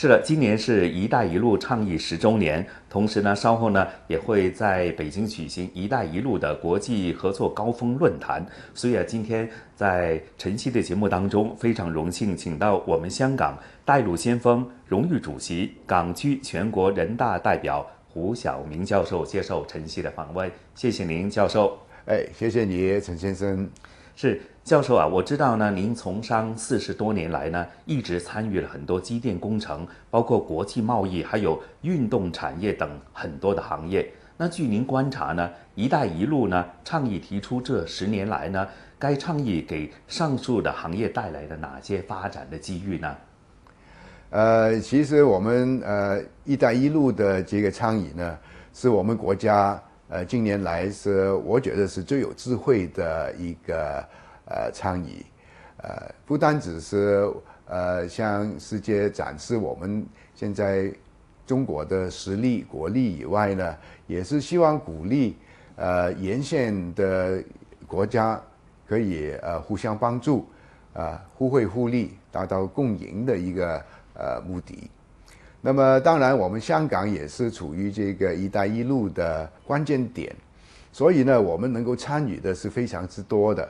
[0.00, 8.46] 是的，今年是一带一路倡议十周年，同时呢，稍后呢也会在北京举行“一带一路”的国际合作高峰论坛。
[8.74, 20.48] 所以啊，今天在晨曦的节目当中，非常荣幸请到我们香港带路先锋荣誉主席、港区全国人大代表胡晓明教授接受晨曦的访问。
[20.76, 21.76] 谢谢您，教授。
[22.04, 23.68] 哎，谢谢你，陈先生。
[24.14, 34.06] 是教授啊，我知道呢，您从商四十多年来呢，一直参与了很多机电工程，包括国际贸易，还有运动产业等很多的行业。
[34.36, 38.68] 那据您观察呢，“一带一路”呢倡议提出这十年来呢，
[38.98, 43.16] 该倡议给上述的行业带来了哪些发展的机遇呢？
[44.28, 48.38] 呃，其实我们呃“一带一路”的这个倡议呢，
[48.74, 49.82] 是我们国家。
[50.10, 54.02] 呃，近年来是我觉得是最有智慧的一个
[54.48, 55.24] 呃倡议，
[55.78, 57.30] 呃，不单只是
[57.66, 60.92] 呃向世界展示我们现在
[61.46, 65.36] 中国的实力国力以外呢，也是希望鼓励
[65.76, 67.42] 呃沿线的
[67.86, 68.40] 国家
[68.86, 70.46] 可以呃互相帮助，
[70.94, 73.82] 啊互惠互利，达到共赢的一个
[74.14, 74.90] 呃目的。
[75.60, 80.34] 那么，当然，我们香港也是处于这个“一带一路”的关键点，
[80.92, 83.68] 所以呢，我们能够参与的是非常之多的。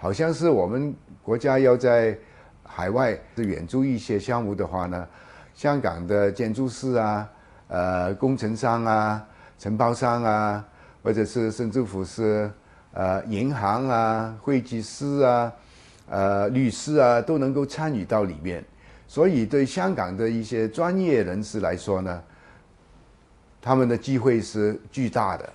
[0.00, 2.16] 好像是我们国家要在
[2.62, 5.06] 海外是援助一些项目的话呢，
[5.54, 7.28] 香港的建筑师啊、
[7.66, 9.26] 呃工程商啊、
[9.58, 10.64] 承包商啊，
[11.02, 12.48] 或者是甚至乎是
[12.92, 15.52] 呃银行啊、会计师啊、
[16.08, 18.64] 呃律师啊，都能够参与到里面。
[19.08, 22.22] 所以，对香港的一些专业人士来说呢，
[23.60, 25.52] 他们的机会是巨大的。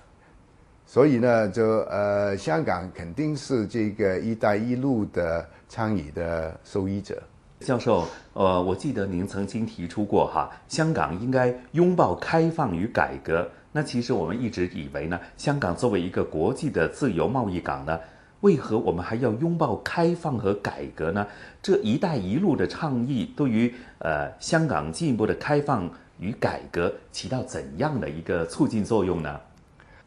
[0.94, 7.20] 所以呢，就呃，香港肯定是这个“一带一路”的倡议的受益者。
[7.58, 13.50] 教授，呃，我记得您曾经提出过哈，香港应该拥抱开放与改革。
[13.72, 17.98] 那其实我们一直以为呢，香港作为一个国际的自由贸易港呢。
[18.42, 21.26] 为何我们还要拥抱开放和改革呢？
[21.60, 25.90] 这一带一路的倡议对于呃香港进一步的开放
[26.20, 29.40] 与改革起到怎样的一个促进作用呢？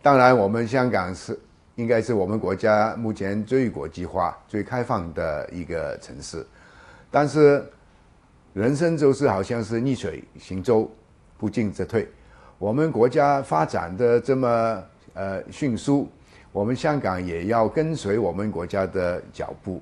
[0.02, 1.38] 当然，我们香港是
[1.76, 6.46] 应该是我们国家目前最国际化、最开放的一个城市。
[7.12, 7.64] 但是，
[8.54, 10.90] 人生就是好像是逆水行舟，
[11.38, 12.08] 不进则退。
[12.58, 16.08] 我们国家发展的这么呃迅速。
[16.54, 19.80] 我们香港也要跟随我们国家的脚步，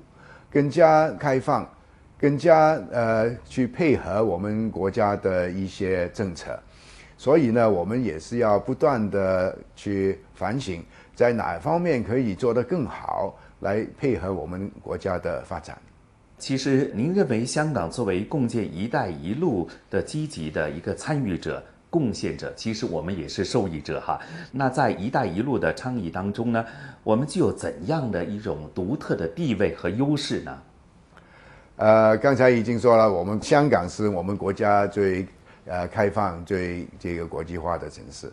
[0.50, 1.66] 更加开放，
[2.18, 6.58] 更加呃去配合我们国家的一些政策。
[7.16, 10.82] 所以呢，我们也是要不断的去反省，
[11.14, 15.78] 在哪方面可以做得更好，来配合我们国家的发展。
[16.38, 21.62] 其实，您认为香港作为共建“一带一路”的积极的一个参与者？
[21.88, 24.20] 贡献者，其实我们也是受益者哈。
[24.52, 26.62] 那在“一带一路”的倡议当中呢，
[27.02, 30.58] 我们具有怎样的一种独特的地位和优势呢？
[31.76, 35.26] 呃，刚才已经说了，我们香港是我们国家最
[35.66, 38.32] 呃开放、最这个国际化的城市。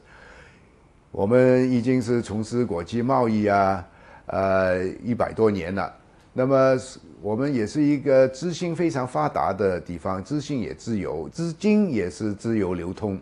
[1.11, 3.85] 我们已经是从事国际贸易啊，
[4.27, 5.93] 呃一百多年了。
[6.33, 6.75] 那么
[7.21, 13.19] 我们也是一个资讯非常发达的地方，资讯也自由，资金也是自由流通。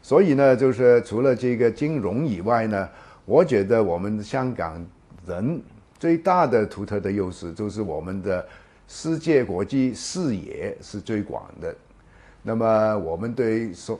[0.00, 2.88] 所以呢，就是除了这个金融以外呢，
[3.24, 4.80] 我觉得我们香港
[5.26, 5.60] 人
[5.98, 8.46] 最大的独特的优势就是我们的
[8.86, 11.74] 世界国际视野是最广的。
[12.48, 13.98] 那么，我们对所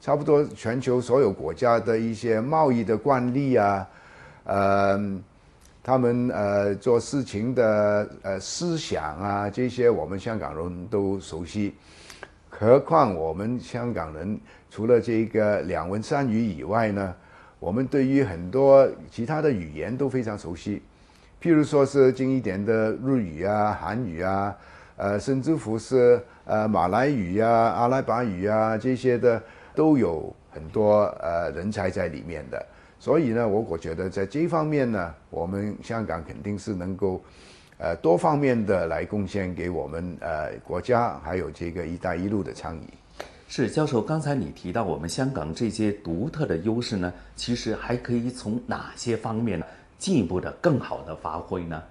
[0.00, 3.88] 差不多全球所有国家的一些贸易的惯例啊，
[4.42, 5.00] 呃，
[5.84, 11.76] 他们呃做事情的呃思想啊，这些我们香港人都熟悉。
[12.48, 14.36] 何况我们香港人
[14.68, 17.14] 除了这个两文三语以外呢，
[17.60, 20.82] 我们对于很多其他的语言都非常熟悉，
[21.40, 24.52] 譬如说是近一点的日语啊、韩语啊，
[24.96, 29.42] 呃，甚至乎是呃马来语啊、阿拉伯语啊这些的，
[29.74, 32.64] 都有很多呃人才在里面的。
[32.98, 37.22] 所以呢，我我觉得在这方面呢，我们香港肯定是能够。
[37.78, 42.88] 呃，多方面的来贡献给我们呃国家，还有这个“一带一路”的倡议。
[43.48, 49.66] 是教授，刚才你提到我们香港这些独特的优势呢，其实还可以从哪些方面呢
[49.98, 51.82] 进一步的更好的发挥呢？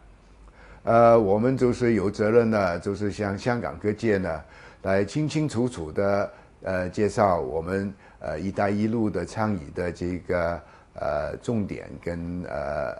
[0.86, 4.42] 呃，我们就是有责任呢，就是向香港各界呢
[4.84, 10.62] 来清清楚楚的呃介绍我们呃“一带一路”的倡议的这个
[10.94, 12.96] 呃重点跟呃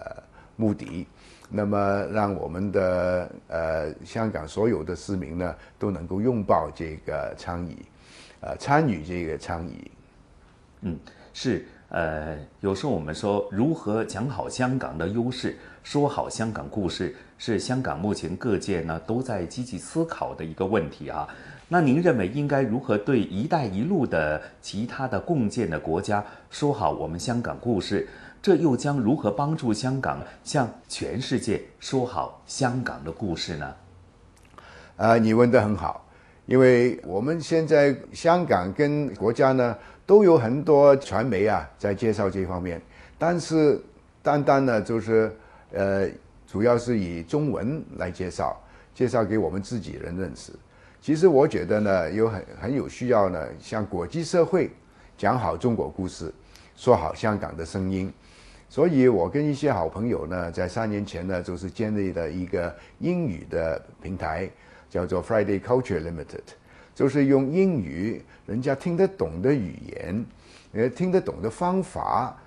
[0.56, 1.06] 目的。
[1.48, 7.78] 那么让我们的呃香港所有的市民呢都能够拥抱这个倡议，
[8.42, 9.92] 呃参与这个倡议。
[10.82, 10.98] 嗯，
[11.34, 21.28] 是呃，有时候我们说如何讲好香港的优势，说好香港故事，是香港目前各界呢都在积极思考的一个问题啊。
[21.68, 28.08] 那您认为应该如何对“一带一路”的其他的共建的国家说好我们香港故事？
[28.42, 33.74] 这又将如何帮助香港向全世界说好香港的故事呢？
[34.98, 36.05] 啊，你问的很好，
[36.46, 39.76] 因为我们现在香港跟国家呢
[40.06, 42.82] 都有很多传媒啊在介绍这方面，
[43.18, 43.82] 但是
[44.22, 45.32] 单单呢就是
[45.72, 46.08] 呃，
[46.48, 48.62] 主要是以中文来介绍，
[48.94, 50.52] 介绍给我们自己人认识。
[51.02, 54.72] 其实我觉得呢，有很很有需要呢，向国际社会
[55.18, 56.34] 讲好中国故事，
[56.76, 58.12] 说好香港的声音。
[58.70, 64.50] 所以我跟一些好朋友呢，在三年前呢，就是建立了一个英语的平台，
[64.96, 66.56] 叫做 Friday Culture Limited，
[66.94, 70.26] 就是用英语人家听得懂的语言，
[70.72, 72.38] 呃，听得懂的方法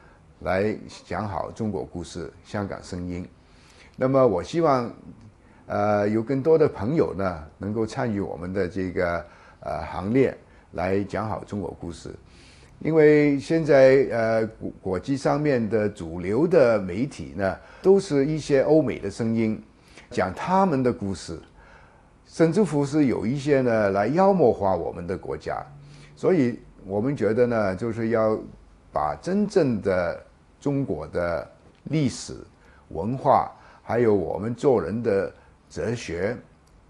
[0.40, 0.74] 来
[1.04, 3.28] 讲好中国故事、香港声音。
[3.96, 4.90] 那么我希望。
[5.70, 9.22] 呃，有更多的朋友呢，能够参与我们的这个
[9.60, 10.34] 呃行列，
[10.72, 12.08] 来讲好中国故事。
[12.80, 19.62] 因为现在呃国国际上面的主流的媒体呢，都是一些欧美的声音，
[20.10, 21.38] 讲他们的故事，
[22.28, 25.60] 甚至乎是有一些呢来妖魔化我们的国家。
[26.14, 28.38] 所以我们觉得呢，就是要
[28.92, 30.24] 把真正的
[30.60, 31.50] 中国的
[31.84, 32.36] 历史
[32.90, 33.50] 文化，
[33.82, 35.34] 还有我们做人的。
[35.70, 36.34] 哲学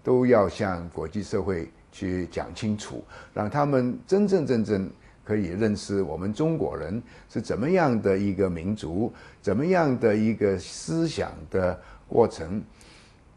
[0.01, 3.03] 都要向国际社会去讲清楚，
[3.33, 4.89] 让他们真真正正
[5.21, 9.11] 可以认识我们中国人是怎么样的一个民族，
[9.41, 11.77] 怎么样的一个思想的
[12.07, 12.63] 过程。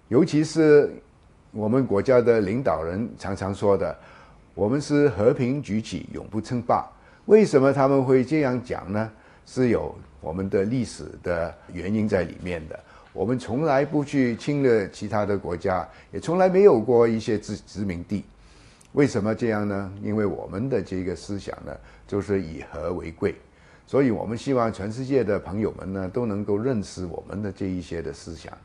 [0.06, 0.92] 尤其是
[1.52, 3.94] 我们国家的领导人常常说的
[4.54, 6.86] ：“我们是和平举起，永不称霸。”
[7.26, 9.10] 为什么他们会这样讲呢？
[9.44, 12.80] 是有我们的历史的原因在里面的。
[13.12, 18.24] 我们从来不去侵略其他的国家，也从来没有过一些殖殖民地。
[18.92, 19.92] 为什么这样呢？
[20.02, 21.76] 因为我们的这个思想呢，
[22.08, 23.34] 就是以和为贵，
[23.86, 28.56] 所以我们希望全世界的朋友们呢，都能够认识我们的这一些的思想。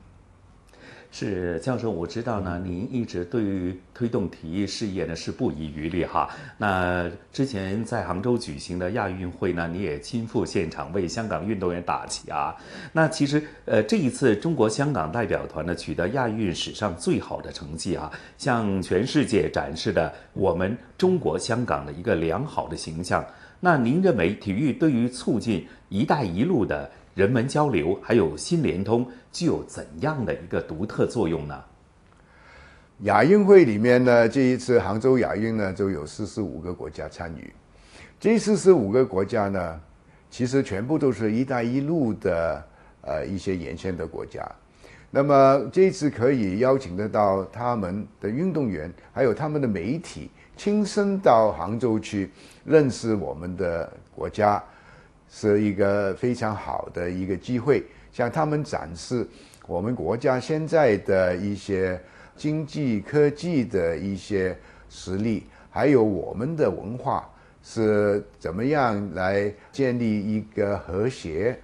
[1.09, 6.29] 是教授，我知道呢，您一直对于推动体育事业呢是不遗余力哈。
[6.57, 12.55] 那之前在杭州举行的亚运会呢，你也亲赴现场为香港运动员打气啊。
[12.91, 23.25] 那其实呃，这一次中国香港代表团呢取得亚运史上最好的成绩啊，向全世界展示了我们中国香港的一个良好的形象。
[23.59, 26.91] 那您认为体育对于促进“一带一路”的？
[27.17, 31.63] 人文交流还有新联通具有怎样的一个独特作用呢？
[33.05, 37.51] 亚运会里面呢，这一次杭州亚运呢，就有四十五个国家参与。
[38.19, 39.81] 这四十五个国家呢，
[40.29, 42.63] 其实全部都是一带一路的
[43.01, 44.47] 呃一些沿线的国家。
[45.09, 52.29] 那么这次可以邀请得到他们的运动员，还有他们的媒体，亲身到杭州去
[52.63, 54.63] 认识我们的国家。
[55.29, 59.27] 是一个非常好的一个机会，向他们展示
[59.67, 61.99] 我们国家现在的一些
[62.35, 64.57] 经济科技的一些
[64.89, 67.29] 实力，还有我们的文化
[67.61, 71.59] 是怎么样来建立一个和谐、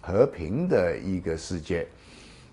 [0.00, 1.86] 和平的一个世界。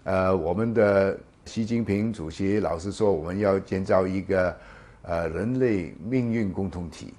[0.04, 4.56] 呃，我们的习近平主席老是说，我们要建造一个
[5.04, 7.14] 呃人类命运共同体。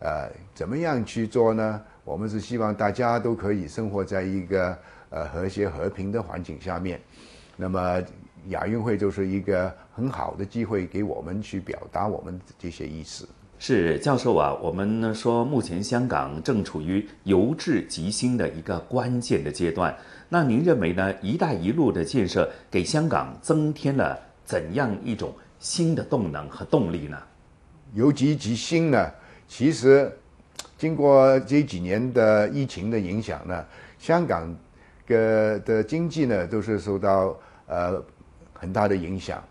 [0.00, 1.82] 呃，怎么样去做呢？
[2.08, 4.74] 我们是希望大家都可以生活在一个
[5.10, 6.98] 呃和谐和平的环境下面。
[7.54, 8.02] 那么
[8.48, 13.28] 亚运会就是一个很好的机会，给我们去表达我们这些意思。
[13.58, 19.94] 是教授啊，我们呢说目前香港正处于由治及兴的一个关键的阶段。
[20.30, 27.18] 那您认为呢？“一带一路”的建设给香港增添了怎样一种新的动能和动力呢？
[27.92, 29.10] 由急及兴呢？
[29.46, 30.10] 其实，
[30.78, 33.66] 经过这几年的疫情的影响呢，
[33.98, 34.56] 香港
[35.06, 38.00] 的的经济呢都是受到呃
[38.52, 39.42] 很大的影响。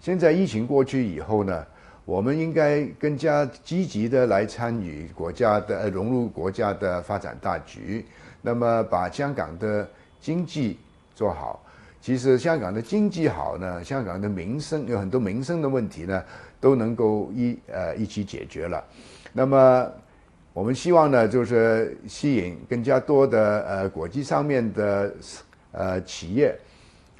[0.00, 1.64] 现在疫情过去以后呢，
[2.04, 8.04] 我们应该更加积极的来参与国家的融入国家的发展大局，
[8.42, 9.88] 那么把香港的
[10.20, 10.76] 经济
[11.14, 11.64] 做好。
[12.00, 16.22] 其实香港的经济好呢，香港的民生有很多民生的问题呢，
[16.60, 18.84] 都能够一呃一起解决了。
[19.32, 19.90] 那么，
[20.54, 25.12] 我们希望呢，就是吸引更加多的呃国际上面的
[25.72, 26.56] 呃企业，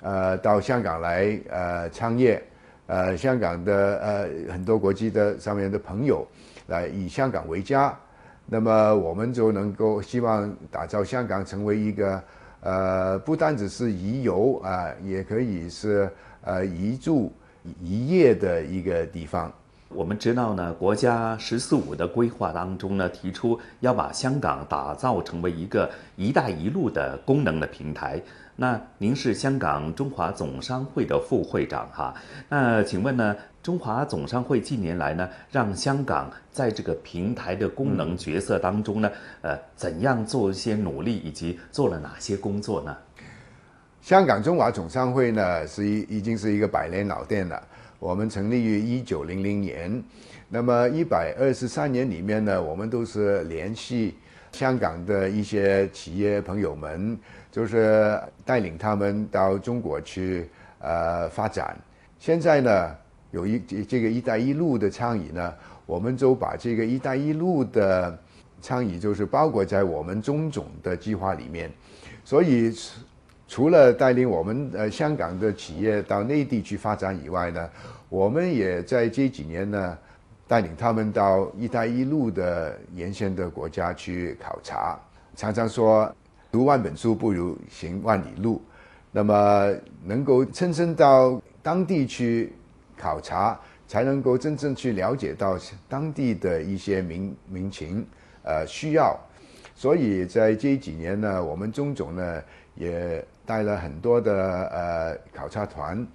[0.03, 2.41] 呃到香港来呃创业，
[2.87, 6.25] 呃香港的呃很多国际的上面的朋友
[6.69, 7.93] 来以香港为家，
[8.47, 12.23] 那么我们就能够希望打造香港成为一个
[12.61, 16.09] 呃不单只是宜游啊，也可以是
[16.45, 17.33] 呃宜住
[17.83, 19.53] 宜业的一个地方。
[19.95, 28.21] 我们知道呢，国家“十四五”的规划当中呢，提出要把香港打造成为一个“一带一路”的功能的平台。
[28.57, 32.15] 那您是香港中华总商会的副会长哈？
[32.49, 39.11] 那请问呢，中华总商会近年来呢，让香港在这个平台的功能角色当中呢，
[39.43, 42.97] 呃，怎样做一些努力，以及做了哪些工作呢？
[44.01, 47.63] 香港中华总商会呢，是已已经是一个百年老店了。
[48.05, 50.05] 我们成立于一九零零年，
[50.51, 54.13] 那么一百二十三年里面呢，我们都是联系
[54.53, 57.19] 香港的一些企业朋友们，
[57.51, 60.47] 就是带领他们到中国去
[60.81, 61.75] 呃发展。
[62.19, 62.95] 现在呢，
[63.31, 63.59] 有一
[63.89, 65.55] 这个“一带一路”的倡议呢，
[65.87, 68.19] 我们就把这个“一带一路”的
[68.61, 71.73] 倡议就是包裹在我们中总的计划里面，
[72.23, 72.71] 所以。
[73.47, 77.71] 除了带领我们呃香港的企业到内地去发展以外呢，
[78.09, 79.99] 我们也在这几年呢，
[80.49, 84.99] 带领他们到“一带一路”的沿线的国家去考察。
[85.37, 86.11] 常常说，
[86.51, 88.63] 读万本书不如行万里路。
[89.13, 89.73] 那么，
[90.03, 92.51] 能够亲身到当地去
[92.97, 98.05] 考察，才能够真正去了解到当地的一些民民情
[98.43, 99.15] 呃需要。
[99.75, 102.43] 所以在这几年呢，我们中总呢
[102.75, 103.23] 也。
[103.47, 106.07] 带了很多的呃考察团，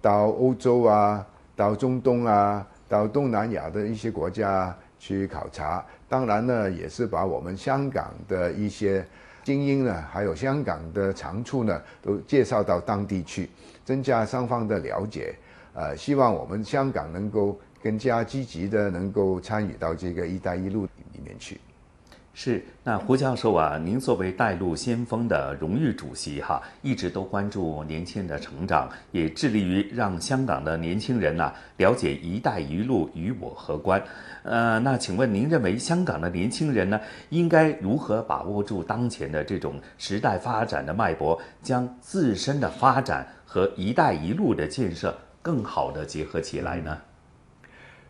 [0.00, 1.26] 到欧洲啊，
[1.56, 5.84] 到中东啊，到东南亚的一些国家去考察。
[6.08, 9.04] 当然呢，也是把我们香港的一些
[9.42, 13.50] 精英呢，还有香港的长处呢，都介绍到当地去，
[13.84, 15.34] 增加双方的了解。
[15.72, 21.60] 呃，希望我们香港能够更加积极的能够参与到这个“一带一路”里面去。
[22.36, 34.02] 是，那胡教授啊，您作为带路先锋的荣誉主席哈，一直都关注年轻人的成长，也致力于让香港的年轻人呐了解“一带一路”与我何关。
[34.42, 46.98] 呃，那请问您认为香港的年轻人呢，应该如何把握住当前的这种时代发展的脉搏，将自身的发展和“一带一路”的建设更好的结合起来呢？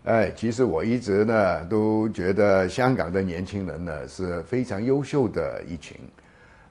[0.05, 5.97] 哎，其实我一直呢都觉得香港的年轻人呢是非常优秀的一群，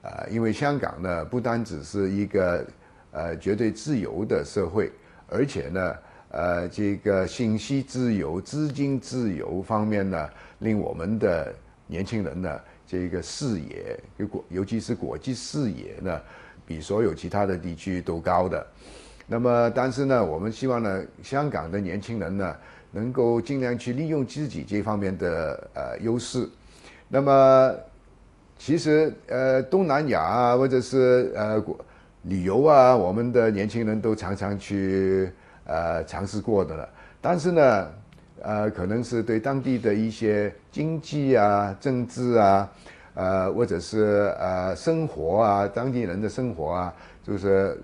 [0.02, 2.64] 啊，因为香港呢不单只是一个
[3.10, 4.88] 呃绝对自由的社会，
[5.28, 5.96] 而且呢，
[6.30, 10.28] 呃，这个信息自由、资金自由方面呢，
[10.60, 11.52] 令我们的
[11.88, 13.98] 年轻人呢这个视野，
[14.28, 16.20] 国尤其是国际视野呢，
[16.64, 18.64] 比所有其他的地区都高的。
[19.26, 22.56] 那么，但是呢，我们希望呢，香港的年轻人呢。
[22.94, 26.48] 能够尽量去利用自己这方面的呃优势，
[27.08, 27.74] 那么
[28.56, 31.62] 其实呃东南亚啊或者是呃
[32.22, 35.28] 旅游啊，我们的年轻人都常常去
[35.66, 36.88] 呃尝试过的了。
[37.20, 37.88] 但是呢，
[38.40, 42.72] 呃可能是对当地的一些经济啊、政治啊，
[43.14, 47.76] 呃或者是呃生活啊，当地人的生活啊，就是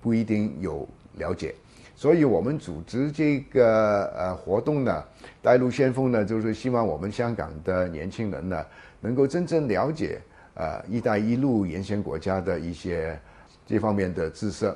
[0.00, 1.54] 不一定有了解。
[1.96, 5.02] 所以我们组织这个呃活动呢，
[5.40, 8.64] 带路先锋呢，就是希望我们香港的年轻人呢，
[9.00, 10.20] 能够真正了解
[10.54, 13.16] 呃“一带一路”沿线国家的一些
[13.64, 14.74] 这方面的知识。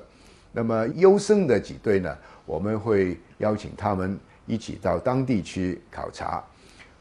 [0.53, 6.43] 那么优胜的几队呢，我们会邀请他们一起到当地去考察。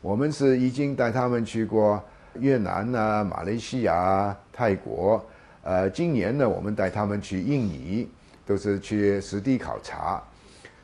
[0.01, 2.01] 我们是已经带他们去过
[2.39, 5.23] 越南啊、马来西亚、泰国。
[5.63, 8.09] 呃，今年呢，我们带他们去印尼。
[8.47, 10.23] 都是去实地考察，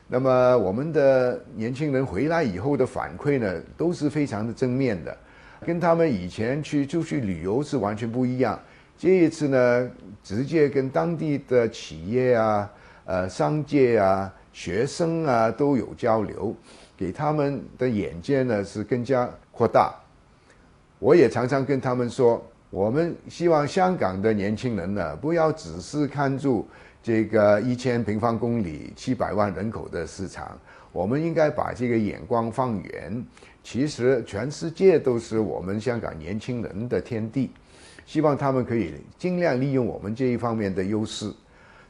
[0.06, 5.16] 那么我们的年轻人回来以后的反馈呢，都是非常的正面的，
[5.64, 8.60] 跟他们以前去出去旅游是完全不一样。
[8.98, 9.90] 这一次呢，
[10.22, 12.70] 直接跟当地的企业啊、
[13.06, 16.54] 呃商界啊、学生啊都有交流，
[16.98, 19.94] 给他们的眼界呢是更加扩大。
[20.98, 26.68] 我也常常跟他们说，我们希望香港的年轻人呢，不要只是看住。
[27.04, 30.58] 这个一千平方公里、七百万人口的市场，
[30.90, 33.22] 我们应该把这个眼光放远。
[33.62, 37.50] 其实全世界都是我们香港年轻人的天地，
[38.06, 41.30] 希望他们可以尽量利用我们这一方面的优势。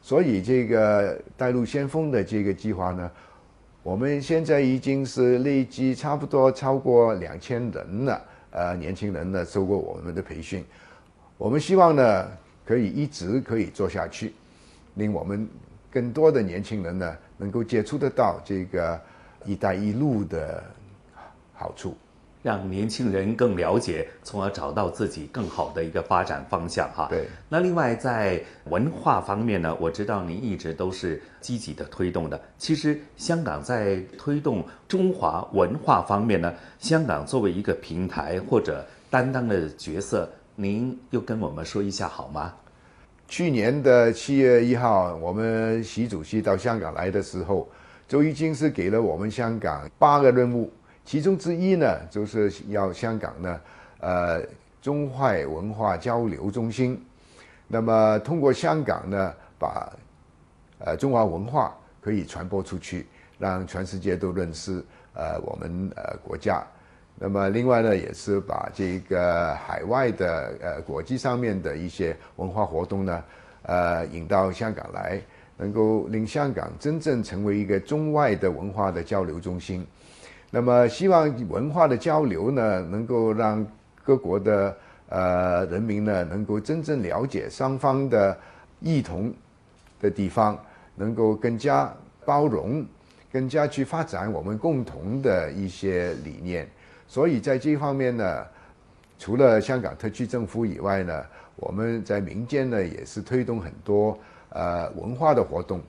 [0.03, 3.09] 所以，这个带路先锋的这个计划呢，
[3.85, 8.21] 我们现在已经是累计差不多超过两千人了。
[8.51, 10.65] 呃，年轻人呢，受过我们的培训，
[11.39, 12.29] 我们希望呢，
[12.65, 14.33] 可以一直可以做下去。
[14.95, 15.49] 令我们
[15.91, 19.01] 更多的年轻人呢能够接触得到这个
[19.45, 20.63] “一带一路”的
[21.53, 21.97] 好处。
[22.43, 27.07] 让年轻人更了解，从而找到自己更好的一个发展方向哈。
[27.09, 27.27] 对。
[27.49, 32.39] 那另外在文化方面呢，我知道您一直都是积极的推动的。
[32.59, 42.53] 其实香港在推动中华文化方面呢，香港作为一个平台或者担当的角色，您又跟我们说一下好吗？
[43.27, 47.69] 去年的七月一号，我们习主席到香港来的时候，
[48.07, 50.71] 就已经是给了我们香港八个任务。
[51.05, 53.61] 其中之一呢，就是要香港呢，
[53.99, 54.43] 呃，
[54.81, 57.03] 中外文化交流中心。
[57.67, 59.93] 那么通过香港呢，把
[60.79, 63.07] 呃中华文化可以传播出去，
[63.39, 66.65] 让全世界都认识呃我们呃国家。
[67.17, 73.25] 那么另外呢，也是把这个海外的呃国际上面的一些文化活动呢，
[73.63, 75.21] 呃引到香港来，
[75.57, 79.87] 能够令香港真正成为一个中外的文化的交流中心。
[80.51, 83.65] 那么，希望文化的交流呢，能够让
[84.03, 84.77] 各国的
[85.09, 88.37] 呃人民呢，能够真正了解双方的
[88.81, 89.33] 异同
[90.01, 90.59] 的地方，
[90.97, 91.93] 能够更加
[92.25, 92.85] 包容，
[93.33, 96.69] 更加去发展我们共同的一些理念。
[97.07, 98.47] 所以在这方面呢，
[99.19, 101.25] 除了香港特区政府以外呢，
[101.57, 104.19] 我们在民间呢也是推动很多
[104.51, 105.81] 呃文化的活动。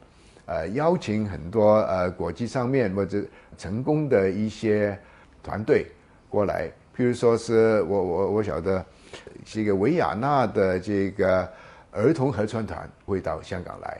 [0.47, 3.23] 呃，邀请很多呃国际上面或者
[3.57, 4.95] 成功的一些
[5.41, 5.87] 团队
[6.29, 8.85] 过来，譬如说是我我我晓得，
[9.43, 11.49] 这个维也纳的这个
[11.91, 13.97] 儿童合唱团会到香港来，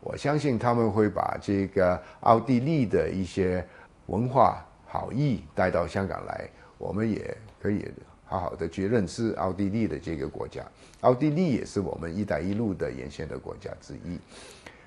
[0.00, 3.66] 我相信他们会把这个奥地利的一些
[4.06, 7.86] 文化好意带到香港来，我们也可以
[8.24, 10.62] 好好的去认识奥地利的这个国家。
[11.02, 14.18] 奥地利也是我们“一带一路”的沿线的国家之一。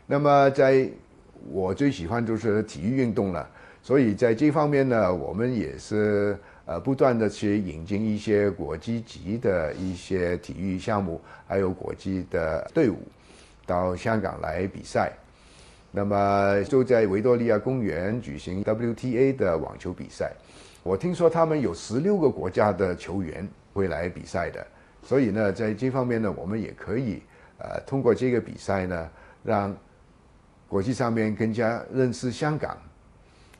[0.08, 0.90] 那么，在
[1.52, 3.48] 我最喜欢就是体育运动了，
[3.82, 12.98] 所以在这方面呢，我们也是呃不断的去引进一些国际级的一些体育项目，还有国际的队伍
[13.66, 15.14] 到香港来比赛。
[15.92, 20.32] 那么就在维多利亚公园举行 WTA 的网球比赛，
[20.84, 24.66] 我听说他们有十六个国家的球员会来比赛的，
[25.04, 27.22] 所以呢，在这方面呢，我们也可以
[27.58, 29.10] 呃通过这个比赛呢，
[29.44, 29.76] 让
[30.70, 32.78] 国际上面更加认识香港，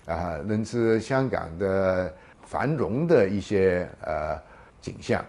[0.06, 2.14] 啊，认识香港的
[2.44, 4.40] 繁荣的一些呃
[4.80, 5.22] 景象，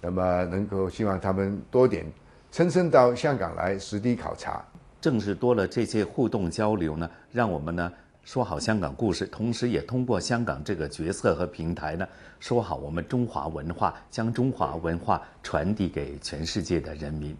[0.00, 2.04] 那么能够希望他们多点
[2.50, 4.60] 亲身到香港来实地考察。
[5.02, 12.06] 正是多了这些互动交流呢，让我们呢说好香港故事，同时也通过香港这个角色和平台呢，
[12.38, 17.36] 说好我们中华文化，将中华文化传递给全世界的人民。